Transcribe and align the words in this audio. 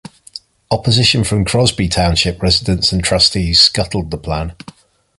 Opposition 0.71 1.23
from 1.23 1.45
Crosby 1.45 1.87
Township 1.87 2.41
residents 2.41 2.91
and 2.91 3.03
trustees 3.03 3.59
scuttled 3.61 4.09
the 4.09 4.17
plan. 4.17 4.55